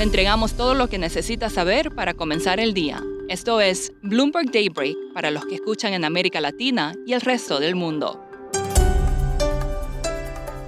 Le 0.00 0.04
entregamos 0.04 0.54
todo 0.54 0.72
lo 0.72 0.88
que 0.88 0.96
necesita 0.96 1.50
saber 1.50 1.94
para 1.94 2.14
comenzar 2.14 2.58
el 2.58 2.72
día. 2.72 3.04
Esto 3.28 3.60
es 3.60 3.92
Bloomberg 4.00 4.50
Daybreak 4.50 4.96
para 5.12 5.30
los 5.30 5.44
que 5.44 5.56
escuchan 5.56 5.92
en 5.92 6.06
América 6.06 6.40
Latina 6.40 6.94
y 7.06 7.12
el 7.12 7.20
resto 7.20 7.60
del 7.60 7.74
mundo. 7.74 8.18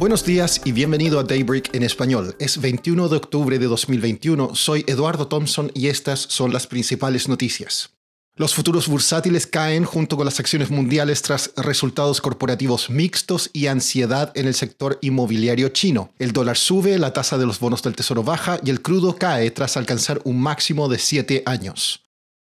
Buenos 0.00 0.24
días 0.24 0.60
y 0.64 0.72
bienvenido 0.72 1.20
a 1.20 1.22
Daybreak 1.22 1.72
en 1.76 1.84
español. 1.84 2.34
Es 2.40 2.60
21 2.60 3.08
de 3.08 3.18
octubre 3.18 3.60
de 3.60 3.66
2021. 3.66 4.56
Soy 4.56 4.84
Eduardo 4.88 5.28
Thompson 5.28 5.70
y 5.74 5.86
estas 5.86 6.18
son 6.18 6.52
las 6.52 6.66
principales 6.66 7.28
noticias. 7.28 7.99
Los 8.40 8.54
futuros 8.54 8.88
bursátiles 8.88 9.46
caen 9.46 9.84
junto 9.84 10.16
con 10.16 10.24
las 10.24 10.40
acciones 10.40 10.70
mundiales 10.70 11.20
tras 11.20 11.52
resultados 11.58 12.22
corporativos 12.22 12.88
mixtos 12.88 13.50
y 13.52 13.66
ansiedad 13.66 14.32
en 14.34 14.46
el 14.46 14.54
sector 14.54 14.98
inmobiliario 15.02 15.68
chino. 15.68 16.14
El 16.18 16.32
dólar 16.32 16.56
sube, 16.56 16.96
la 16.96 17.12
tasa 17.12 17.36
de 17.36 17.44
los 17.44 17.60
bonos 17.60 17.82
del 17.82 17.94
tesoro 17.94 18.22
baja 18.22 18.58
y 18.64 18.70
el 18.70 18.80
crudo 18.80 19.16
cae 19.16 19.50
tras 19.50 19.76
alcanzar 19.76 20.22
un 20.24 20.40
máximo 20.40 20.88
de 20.88 20.98
7 20.98 21.42
años. 21.44 22.00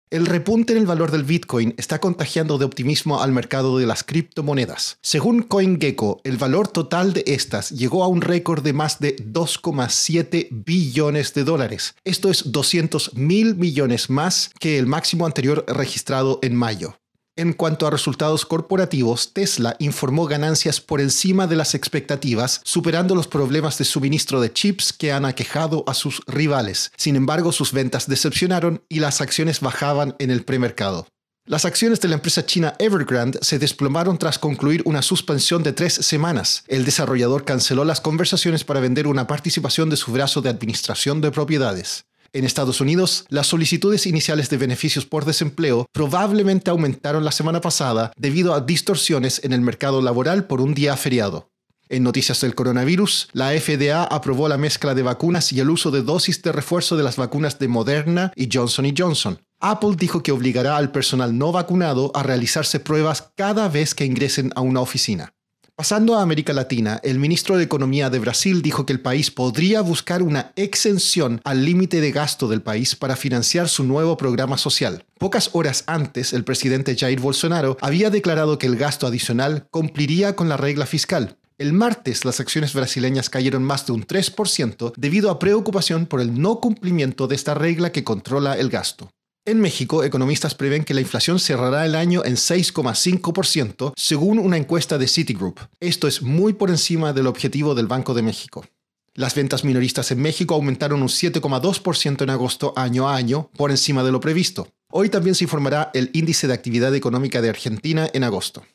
El 0.10 0.26
repunte 0.26 0.72
en 0.72 0.80
el 0.80 0.86
valor 0.86 1.12
del 1.12 1.26
Bitcoin 1.26 1.74
está 1.78 2.00
contagiando 2.00 2.58
de 2.58 2.64
optimismo 2.64 3.22
al 3.22 3.34
mercado 3.34 3.78
de 3.78 3.86
las 3.86 4.06
criptomonedas. 4.06 5.00
Según 5.02 5.44
CoinGecko, 5.44 6.22
el 6.24 6.38
valor 6.38 6.70
total 6.70 7.12
de 7.12 7.26
estas 7.28 7.72
llegó 7.72 8.06
a 8.06 8.08
un 8.08 8.22
récord 8.22 8.64
de 8.64 8.72
más 8.72 9.00
de 9.00 9.18
2,7 9.18 10.48
billones 10.50 11.34
de 11.34 11.44
dólares. 11.44 11.96
Esto 12.06 12.30
es 12.30 12.54
200 12.54 13.16
mil 13.16 13.56
millones 13.56 14.10
más 14.10 14.52
que 14.60 14.80
el 14.80 14.86
máximo 14.86 15.26
anterior 15.26 15.66
registrado 15.68 16.40
en 16.42 16.56
mayo. 16.56 16.96
En 17.38 17.54
cuanto 17.54 17.86
a 17.86 17.92
resultados 17.92 18.48
corporativos, 18.48 19.32
Tesla 19.32 19.76
informó 19.78 20.26
ganancias 20.26 20.82
por 20.82 21.00
encima 21.02 21.46
de 21.46 21.56
las 21.56 21.76
expectativas, 21.76 22.62
superando 22.64 23.14
los 23.14 23.28
problemas 23.28 23.78
de 23.78 23.86
suministro 23.86 24.42
de 24.42 24.52
chips 24.52 24.92
que 24.92 25.12
han 25.12 25.24
aquejado 25.24 25.84
a 25.86 25.94
sus 25.94 26.24
rivales. 26.26 26.92
Sin 26.98 27.16
embargo, 27.16 27.52
sus 27.52 27.74
ventas 27.74 28.08
decepcionaron 28.10 28.82
y 28.90 29.02
las 29.02 29.22
acciones 29.22 29.60
bajaban 29.60 30.16
en 30.18 30.32
el 30.32 30.46
premercado. 30.46 31.06
Las 31.46 31.64
acciones 31.64 32.02
de 32.02 32.08
la 32.08 32.16
empresa 32.16 32.44
china 32.44 32.74
Evergrande 32.80 33.38
se 33.44 33.60
desplomaron 33.60 34.18
tras 34.18 34.40
concluir 34.40 34.82
una 34.86 35.04
suspensión 35.04 35.62
de 35.62 35.74
tres 35.74 35.94
semanas. 35.94 36.64
El 36.68 36.86
desarrollador 36.86 37.46
canceló 37.46 37.86
las 37.86 38.02
conversaciones 38.02 38.64
para 38.64 38.80
vender 38.80 39.06
una 39.06 39.28
participación 39.28 39.92
de 39.92 39.96
su 39.96 40.12
brazo 40.12 40.42
de 40.42 40.50
administración 40.50 41.22
de 41.22 41.30
propiedades. 41.30 42.04
En 42.34 42.44
Estados 42.44 42.82
Unidos, 42.82 43.26
las 43.30 43.48
solicitudes 43.48 44.06
iniciales 44.06 44.50
de 44.50 44.58
beneficios 44.58 45.06
por 45.06 45.26
desempleo 45.26 45.88
probablemente 45.92 46.70
aumentaron 46.70 47.24
la 47.24 47.32
semana 47.32 47.62
pasada 47.62 48.12
debido 48.18 48.54
a 48.54 48.62
distorsiones 48.62 49.44
en 49.44 49.54
el 49.54 49.62
mercado 49.62 50.02
laboral 50.02 50.46
por 50.46 50.62
un 50.62 50.74
día 50.74 50.96
feriado. 50.98 51.50
En 51.90 52.04
noticias 52.04 52.42
del 52.42 52.54
coronavirus, 52.54 53.30
la 53.32 53.52
FDA 53.52 54.04
aprobó 54.04 54.50
la 54.50 54.58
mezcla 54.58 54.94
de 54.94 55.04
vacunas 55.04 55.54
y 55.54 55.62
el 55.62 55.70
uso 55.70 55.90
de 55.90 56.02
dosis 56.02 56.42
de 56.42 56.52
refuerzo 56.52 56.98
de 56.98 57.04
las 57.04 57.16
vacunas 57.16 57.60
de 57.60 57.70
Moderna 57.70 58.34
y 58.36 58.50
Johnson 58.52 58.94
Johnson. 58.98 59.40
Apple 59.60 59.96
dijo 59.98 60.22
que 60.22 60.34
obligará 60.34 60.76
al 60.76 60.92
personal 60.92 61.38
no 61.38 61.54
vacunado 61.54 62.12
a 62.14 62.24
realizarse 62.24 62.82
pruebas 62.82 63.32
cada 63.36 63.70
vez 63.70 63.96
que 63.96 64.06
ingresen 64.06 64.52
a 64.56 64.62
una 64.62 64.82
oficina. 64.82 65.34
Pasando 65.78 66.16
a 66.16 66.24
América 66.24 66.54
Latina, 66.54 67.00
el 67.04 67.20
ministro 67.20 67.56
de 67.56 67.64
Economía 67.64 68.10
de 68.10 68.18
Brasil 68.18 68.64
dijo 68.64 68.88
que 68.88 68.94
el 68.94 69.00
país 69.00 69.30
podría 69.30 69.82
buscar 69.82 70.24
una 70.24 70.52
exención 70.56 71.40
al 71.44 71.66
límite 71.66 72.02
de 72.02 72.12
gasto 72.12 72.48
del 72.48 72.64
país 72.64 72.96
para 72.96 73.16
financiar 73.16 73.70
su 73.70 73.84
nuevo 73.84 74.18
programa 74.18 74.58
social. 74.58 75.06
Pocas 75.20 75.52
horas 75.54 75.84
antes, 75.86 76.34
el 76.34 76.44
presidente 76.44 76.98
Jair 76.98 77.20
Bolsonaro 77.20 77.78
había 77.80 78.10
declarado 78.10 78.58
que 78.58 78.66
el 78.66 78.76
gasto 78.76 79.06
adicional 79.06 79.68
cumpliría 79.70 80.36
con 80.36 80.50
la 80.50 80.58
regla 80.58 80.88
fiscal. 80.88 81.38
El 81.60 81.74
martes 81.74 82.26
las 82.26 82.40
acciones 82.40 82.74
brasileñas 82.74 83.30
cayeron 83.30 83.62
más 83.62 83.86
de 83.86 83.94
un 83.94 84.04
3% 84.04 84.94
debido 84.98 85.30
a 85.30 85.38
preocupación 85.38 86.08
por 86.08 86.22
el 86.22 86.42
no 86.42 86.60
cumplimiento 86.60 87.28
de 87.28 87.36
esta 87.36 87.54
regla 87.54 87.92
que 87.92 88.04
controla 88.04 88.58
el 88.58 88.70
gasto. 88.70 89.12
En 89.48 89.62
México, 89.62 90.04
economistas 90.04 90.56
prevén 90.56 90.84
que 90.84 90.94
la 90.94 91.00
inflación 91.00 91.40
cerrará 91.40 91.86
el 91.86 91.96
año 91.96 92.22
en 92.26 92.36
6,5% 92.36 93.94
según 93.96 94.40
una 94.40 94.58
encuesta 94.58 94.98
de 94.98 95.08
Citigroup. 95.08 95.62
Esto 95.80 96.10
es 96.10 96.22
muy 96.22 96.52
por 96.52 96.70
encima 96.70 97.14
del 97.14 97.28
objetivo 97.28 97.74
del 97.74 97.88
Banco 97.88 98.14
de 98.14 98.24
México. 98.24 98.66
Las 99.14 99.36
ventas 99.36 99.64
minoristas 99.64 100.12
en 100.12 100.22
México 100.22 100.54
aumentaron 100.54 101.02
un 101.02 101.08
7,2% 101.08 102.24
en 102.24 102.30
agosto 102.30 102.74
año 102.76 103.08
a 103.08 103.16
año, 103.16 103.50
por 103.56 103.72
encima 103.72 104.04
de 104.04 104.12
lo 104.12 104.20
previsto. 104.20 104.68
Hoy 104.92 105.08
también 105.08 105.34
se 105.34 105.46
informará 105.46 105.92
el 105.94 106.10
índice 106.12 106.48
de 106.48 106.54
actividad 106.54 106.94
económica 106.94 107.42
de 107.42 107.48
Argentina 107.48 108.10
en 108.14 108.26
agosto. 108.26 108.66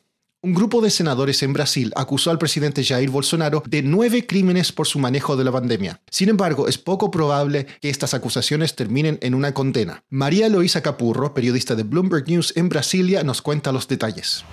Un 0.45 0.53
grupo 0.53 0.81
de 0.81 0.89
senadores 0.89 1.41
en 1.41 1.53
Brasil 1.53 1.93
acusó 1.95 2.29
al 2.29 2.37
presidente 2.37 2.83
Jair 2.83 3.09
Bolsonaro 3.09 3.63
de 3.65 3.81
nueve 3.81 4.27
crímenes 4.27 4.73
por 4.73 4.85
su 4.87 4.99
manejo 4.99 5.37
de 5.37 5.45
la 5.45 5.53
pandemia. 5.53 6.01
Sin 6.11 6.27
embargo, 6.27 6.67
es 6.67 6.77
poco 6.77 7.09
probable 7.11 7.65
que 7.79 7.89
estas 7.89 8.13
acusaciones 8.13 8.75
terminen 8.75 9.17
en 9.21 9.35
una 9.35 9.53
condena. 9.53 10.03
María 10.09 10.47
Eloísa 10.47 10.81
Capurro, 10.81 11.33
periodista 11.33 11.75
de 11.75 11.83
Bloomberg 11.83 12.27
News 12.27 12.51
en 12.57 12.67
Brasilia, 12.67 13.23
nos 13.23 13.41
cuenta 13.41 13.71
los 13.71 13.87
detalles. 13.87 14.43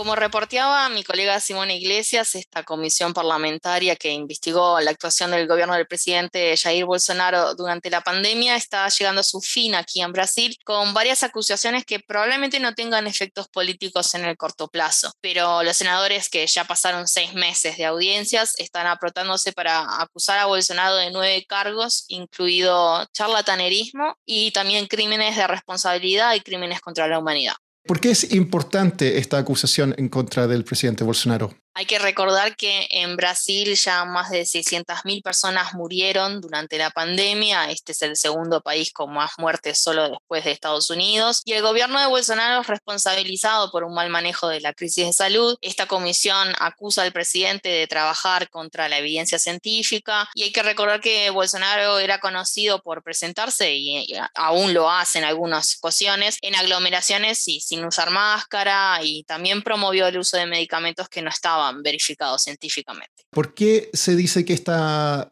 Como 0.00 0.16
reporteaba 0.16 0.88
mi 0.88 1.04
colega 1.04 1.38
Simón 1.40 1.70
Iglesias, 1.70 2.34
esta 2.34 2.62
comisión 2.62 3.12
parlamentaria 3.12 3.96
que 3.96 4.10
investigó 4.10 4.80
la 4.80 4.92
actuación 4.92 5.30
del 5.30 5.46
gobierno 5.46 5.74
del 5.74 5.86
presidente 5.86 6.56
Jair 6.56 6.86
Bolsonaro 6.86 7.54
durante 7.54 7.90
la 7.90 8.00
pandemia 8.00 8.56
está 8.56 8.88
llegando 8.88 9.20
a 9.20 9.24
su 9.24 9.42
fin 9.42 9.74
aquí 9.74 10.00
en 10.00 10.10
Brasil 10.12 10.56
con 10.64 10.94
varias 10.94 11.22
acusaciones 11.22 11.84
que 11.84 12.00
probablemente 12.00 12.60
no 12.60 12.74
tengan 12.74 13.06
efectos 13.06 13.48
políticos 13.48 14.14
en 14.14 14.24
el 14.24 14.38
corto 14.38 14.68
plazo. 14.68 15.12
Pero 15.20 15.62
los 15.62 15.76
senadores 15.76 16.30
que 16.30 16.46
ya 16.46 16.64
pasaron 16.64 17.06
seis 17.06 17.34
meses 17.34 17.76
de 17.76 17.84
audiencias 17.84 18.54
están 18.58 18.86
aprotándose 18.86 19.52
para 19.52 20.00
acusar 20.00 20.38
a 20.38 20.46
Bolsonaro 20.46 20.96
de 20.96 21.10
nueve 21.10 21.44
cargos, 21.46 22.06
incluido 22.08 23.04
charlatanerismo 23.12 24.16
y 24.24 24.50
también 24.52 24.86
crímenes 24.86 25.36
de 25.36 25.46
responsabilidad 25.46 26.32
y 26.32 26.40
crímenes 26.40 26.80
contra 26.80 27.06
la 27.06 27.18
humanidad. 27.18 27.56
¿Por 27.86 28.00
qué 28.00 28.10
es 28.10 28.32
importante 28.32 29.18
esta 29.18 29.38
acusación 29.38 29.94
en 29.96 30.08
contra 30.08 30.46
del 30.46 30.64
presidente 30.64 31.04
Bolsonaro? 31.04 31.54
Hay 31.72 31.86
que 31.86 32.00
recordar 32.00 32.56
que 32.56 32.88
en 32.90 33.16
Brasil 33.16 33.76
ya 33.76 34.04
más 34.04 34.30
de 34.30 34.42
600.000 34.42 35.22
personas 35.22 35.72
murieron 35.72 36.40
durante 36.40 36.76
la 36.78 36.90
pandemia. 36.90 37.70
Este 37.70 37.92
es 37.92 38.02
el 38.02 38.16
segundo 38.16 38.60
país 38.60 38.92
con 38.92 39.12
más 39.12 39.32
muertes 39.38 39.78
solo 39.78 40.08
después 40.08 40.44
de 40.44 40.50
Estados 40.50 40.90
Unidos. 40.90 41.42
Y 41.44 41.52
el 41.52 41.62
gobierno 41.62 42.00
de 42.00 42.08
Bolsonaro 42.08 42.62
es 42.62 42.66
responsabilizado 42.66 43.70
por 43.70 43.84
un 43.84 43.94
mal 43.94 44.10
manejo 44.10 44.48
de 44.48 44.60
la 44.60 44.74
crisis 44.74 45.06
de 45.06 45.12
salud. 45.12 45.56
Esta 45.62 45.86
comisión 45.86 46.52
acusa 46.58 47.02
al 47.02 47.12
presidente 47.12 47.68
de 47.68 47.86
trabajar 47.86 48.50
contra 48.50 48.88
la 48.88 48.98
evidencia 48.98 49.38
científica. 49.38 50.28
Y 50.34 50.42
hay 50.42 50.52
que 50.52 50.64
recordar 50.64 51.00
que 51.00 51.30
Bolsonaro 51.30 52.00
era 52.00 52.18
conocido 52.18 52.82
por 52.82 53.04
presentarse, 53.04 53.76
y 53.76 54.12
aún 54.34 54.74
lo 54.74 54.90
hace 54.90 55.18
en 55.18 55.24
algunas 55.24 55.76
ocasiones, 55.78 56.36
en 56.42 56.56
aglomeraciones 56.56 57.46
y 57.46 57.60
sin 57.60 57.84
usar 57.84 58.10
máscara. 58.10 58.98
Y 59.02 59.22
también 59.22 59.62
promovió 59.62 60.08
el 60.08 60.18
uso 60.18 60.36
de 60.36 60.46
medicamentos 60.46 61.08
que 61.08 61.22
no 61.22 61.30
estaban 61.30 61.59
verificado 61.82 62.38
científicamente. 62.38 63.24
¿Por 63.30 63.54
qué 63.54 63.90
se 63.92 64.16
dice 64.16 64.44
que 64.44 64.52
esta 64.52 65.28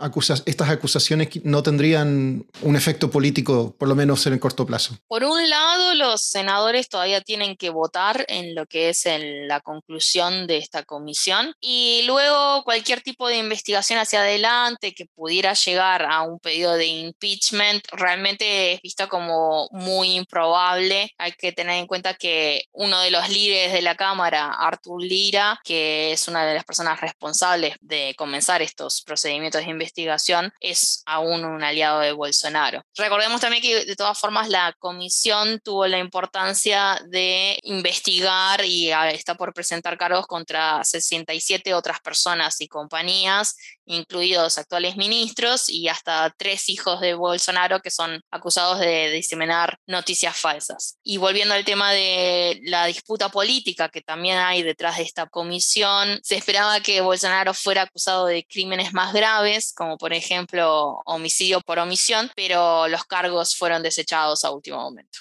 estas 0.46 0.70
acusaciones 0.70 1.28
no 1.42 1.62
tendrían 1.62 2.46
un 2.62 2.76
efecto 2.76 3.10
político, 3.10 3.74
por 3.76 3.88
lo 3.88 3.94
menos 3.94 4.24
en 4.26 4.34
el 4.34 4.40
corto 4.40 4.64
plazo? 4.64 4.96
Por 5.08 5.24
un 5.24 5.48
lado, 5.50 5.94
los 5.94 6.22
senadores 6.22 6.88
todavía 6.88 7.20
tienen 7.20 7.56
que 7.56 7.70
votar 7.70 8.24
en 8.28 8.54
lo 8.54 8.66
que 8.66 8.90
es 8.90 9.06
en 9.06 9.48
la 9.48 9.60
conclusión 9.60 10.46
de 10.46 10.58
esta 10.58 10.84
comisión 10.84 11.52
y 11.60 12.02
luego 12.06 12.62
cualquier 12.62 13.00
tipo 13.00 13.28
de 13.28 13.38
investigación 13.38 13.98
hacia 13.98 14.20
adelante 14.20 14.94
que 14.94 15.06
pudiera 15.06 15.54
llegar 15.54 16.02
a 16.02 16.22
un 16.22 16.38
pedido 16.38 16.74
de 16.74 16.86
impeachment 16.86 17.84
realmente 17.92 18.74
es 18.74 18.82
vista 18.82 19.08
como 19.08 19.68
muy 19.72 20.14
improbable. 20.14 21.12
Hay 21.18 21.32
que 21.32 21.52
tener 21.52 21.78
en 21.78 21.86
cuenta 21.86 22.14
que 22.14 22.64
uno 22.72 23.00
de 23.00 23.10
los 23.10 23.28
líderes 23.28 23.72
de 23.72 23.82
la 23.82 23.96
Cámara, 23.96 24.52
Artur 24.52 25.02
Lira, 25.02 25.60
que 25.64 26.12
es 26.18 26.28
una 26.28 26.44
de 26.44 26.54
las 26.54 26.64
personas 26.64 27.00
responsables 27.00 27.76
de 27.80 28.14
comenzar 28.16 28.60
estos 28.60 29.02
procedimientos 29.02 29.64
de 29.64 29.70
investigación, 29.70 30.52
es 30.60 31.02
aún 31.06 31.44
un 31.44 31.62
aliado 31.62 32.00
de 32.00 32.12
Bolsonaro. 32.12 32.82
Recordemos 32.96 33.40
también 33.40 33.62
que 33.62 33.84
de 33.84 33.96
todas 33.96 34.18
formas 34.18 34.48
la 34.48 34.74
comisión 34.78 35.60
tuvo 35.62 35.86
la 35.86 35.98
importancia 35.98 37.00
de 37.08 37.58
investigar 37.62 38.64
y 38.64 38.90
está 38.90 39.34
por 39.34 39.54
presentar 39.54 39.96
cargos 39.96 40.26
contra 40.26 40.82
67 40.84 41.72
otras 41.74 42.00
personas 42.00 42.60
y 42.60 42.68
compañías 42.68 43.56
incluidos 43.88 44.58
actuales 44.58 44.96
ministros 44.96 45.68
y 45.68 45.88
hasta 45.88 46.32
tres 46.36 46.68
hijos 46.68 47.00
de 47.00 47.14
Bolsonaro 47.14 47.80
que 47.80 47.90
son 47.90 48.20
acusados 48.30 48.78
de 48.78 49.10
diseminar 49.10 49.78
noticias 49.86 50.36
falsas. 50.36 50.98
Y 51.02 51.16
volviendo 51.16 51.54
al 51.54 51.64
tema 51.64 51.92
de 51.92 52.60
la 52.64 52.86
disputa 52.86 53.30
política 53.30 53.88
que 53.88 54.02
también 54.02 54.38
hay 54.38 54.62
detrás 54.62 54.98
de 54.98 55.04
esta 55.04 55.26
comisión, 55.26 56.07
se 56.22 56.36
esperaba 56.36 56.80
que 56.80 57.00
Bolsonaro 57.00 57.54
fuera 57.54 57.82
acusado 57.82 58.26
de 58.26 58.44
crímenes 58.44 58.92
más 58.92 59.12
graves, 59.12 59.72
como 59.74 59.98
por 59.98 60.12
ejemplo 60.12 61.00
homicidio 61.04 61.60
por 61.60 61.78
omisión, 61.78 62.30
pero 62.34 62.88
los 62.88 63.04
cargos 63.04 63.56
fueron 63.56 63.82
desechados 63.82 64.44
a 64.44 64.50
último 64.50 64.78
momento. 64.78 65.18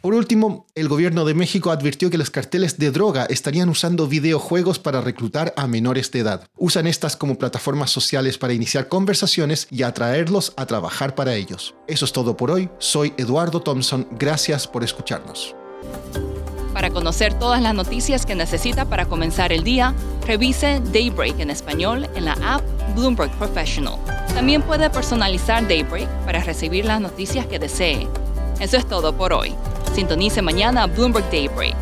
Por 0.00 0.14
último, 0.14 0.66
el 0.74 0.88
gobierno 0.88 1.26
de 1.26 1.34
México 1.34 1.70
advirtió 1.70 2.08
que 2.08 2.16
los 2.16 2.30
carteles 2.30 2.78
de 2.78 2.90
droga 2.90 3.26
estarían 3.26 3.68
usando 3.68 4.06
videojuegos 4.06 4.78
para 4.78 5.02
reclutar 5.02 5.52
a 5.58 5.66
menores 5.66 6.10
de 6.10 6.20
edad. 6.20 6.48
Usan 6.56 6.86
estas 6.86 7.16
como 7.16 7.36
plataformas 7.36 7.90
sociales 7.90 8.38
para 8.38 8.54
iniciar 8.54 8.88
conversaciones 8.88 9.68
y 9.70 9.82
atraerlos 9.82 10.54
a 10.56 10.64
trabajar 10.64 11.14
para 11.14 11.34
ellos. 11.34 11.74
Eso 11.86 12.06
es 12.06 12.12
todo 12.12 12.34
por 12.34 12.50
hoy. 12.50 12.70
Soy 12.78 13.12
Eduardo 13.18 13.60
Thompson. 13.60 14.08
Gracias 14.12 14.66
por 14.66 14.84
escucharnos. 14.84 15.54
Para 16.80 16.94
conocer 16.94 17.34
todas 17.34 17.60
las 17.60 17.74
noticias 17.74 18.24
que 18.24 18.34
necesita 18.34 18.86
para 18.86 19.04
comenzar 19.04 19.52
el 19.52 19.64
día, 19.64 19.92
revise 20.26 20.80
Daybreak 20.94 21.38
en 21.38 21.50
español 21.50 22.08
en 22.14 22.24
la 22.24 22.32
app 22.42 22.62
Bloomberg 22.96 23.30
Professional. 23.32 23.96
También 24.34 24.62
puede 24.62 24.88
personalizar 24.88 25.68
Daybreak 25.68 26.08
para 26.24 26.42
recibir 26.42 26.86
las 26.86 26.98
noticias 26.98 27.44
que 27.44 27.58
desee. 27.58 28.08
Eso 28.60 28.78
es 28.78 28.88
todo 28.88 29.12
por 29.12 29.34
hoy. 29.34 29.54
Sintonice 29.94 30.40
mañana 30.40 30.86
Bloomberg 30.86 31.30
Daybreak 31.30 31.76